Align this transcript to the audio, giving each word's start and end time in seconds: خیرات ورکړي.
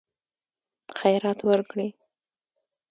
خیرات 0.97 1.39
ورکړي. 1.47 1.87